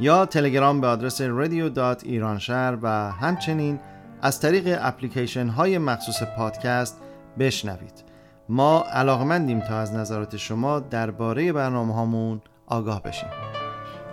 [0.00, 3.80] یا تلگرام به آدرس radio.iranshahr و همچنین
[4.22, 7.00] از طریق اپلیکیشن های مخصوص پادکست
[7.38, 8.04] بشنوید.
[8.48, 13.45] ما علاقمندیم تا از نظرات شما درباره برنامه هامون آگاه بشیم.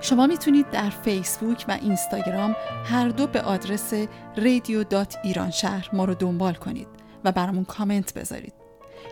[0.04, 3.93] شما می‌تونید در فیسبوک و اینستاگرام هر دو به آدرس
[4.38, 6.88] رادیو دات ایران شهر ما رو دنبال کنید
[7.24, 8.54] و برامون کامنت بذارید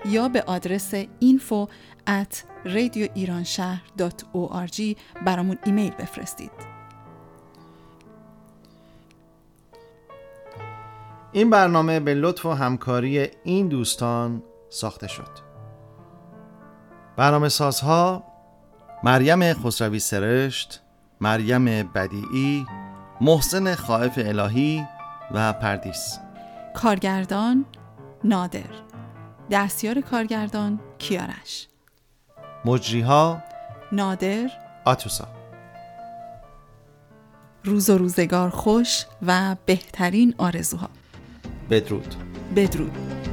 [0.06, 1.68] یا به آدرس info
[2.08, 2.36] at
[2.66, 6.52] radioiranshahr.org برامون ایمیل بفرستید.
[11.32, 15.52] این برنامه به لطف و همکاری این دوستان ساخته شد.
[17.18, 18.31] برنامه سازها
[19.04, 20.82] مریم خسروی سرشت،
[21.22, 22.66] مریم بدیعی،
[23.22, 24.86] محسن خائف الهی
[25.32, 26.20] و پردیس.
[26.76, 27.66] کارگردان
[28.24, 28.70] نادر.
[29.52, 31.68] دستیار کارگردان کیارش.
[32.66, 33.44] مجریها
[33.92, 34.50] نادر.
[34.86, 35.28] آتوسا.
[37.64, 40.90] روز و روزگار خوش و بهترین آرزوها.
[41.70, 42.16] بدرود.
[42.56, 43.31] بدرود.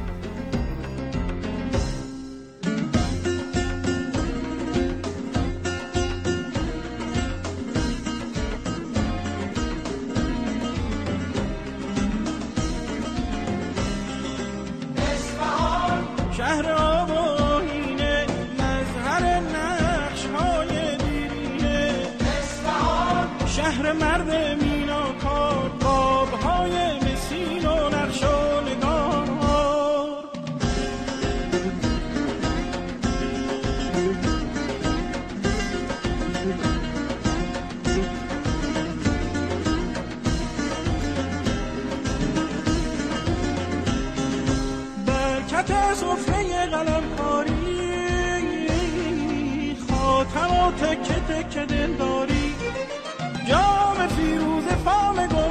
[45.93, 47.59] صفحه قلم کاری.
[49.89, 52.55] خاتم و تکه تکه دلداری.
[53.47, 55.48] جام فیروز فام گل.